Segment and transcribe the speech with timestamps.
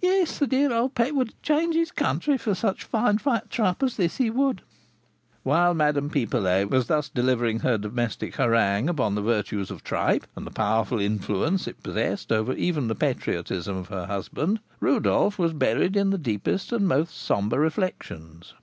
[0.00, 3.96] Yes, the dear old pet would change his country for such fine fat tripe as
[3.96, 4.62] this, he would."
[5.42, 10.46] While Madame Pipelet was thus delivering her domestic harangue upon the virtues of tripe and
[10.46, 15.96] the powerful influence it possessed over even the patriotism of her husband, Rodolph was buried
[15.96, 18.54] in the deepest and most sombre reflections.